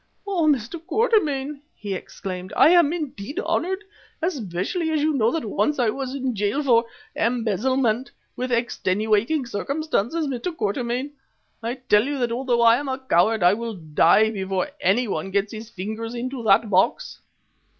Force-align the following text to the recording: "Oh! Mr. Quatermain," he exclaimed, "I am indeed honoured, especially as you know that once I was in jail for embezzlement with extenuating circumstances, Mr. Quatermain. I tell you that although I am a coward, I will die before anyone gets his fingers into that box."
"Oh! 0.25 0.47
Mr. 0.47 0.81
Quatermain," 0.83 1.61
he 1.75 1.93
exclaimed, 1.93 2.51
"I 2.57 2.69
am 2.69 2.91
indeed 2.91 3.39
honoured, 3.39 3.83
especially 4.19 4.89
as 4.89 5.01
you 5.03 5.13
know 5.13 5.29
that 5.29 5.45
once 5.45 5.77
I 5.77 5.89
was 5.91 6.15
in 6.15 6.33
jail 6.33 6.63
for 6.63 6.85
embezzlement 7.15 8.09
with 8.35 8.51
extenuating 8.51 9.45
circumstances, 9.45 10.25
Mr. 10.25 10.57
Quatermain. 10.57 11.11
I 11.61 11.75
tell 11.75 12.05
you 12.05 12.17
that 12.17 12.31
although 12.31 12.61
I 12.63 12.77
am 12.77 12.87
a 12.89 12.97
coward, 12.97 13.43
I 13.43 13.53
will 13.53 13.75
die 13.75 14.31
before 14.31 14.71
anyone 14.81 15.29
gets 15.29 15.51
his 15.53 15.69
fingers 15.69 16.15
into 16.15 16.41
that 16.45 16.67
box." 16.67 17.21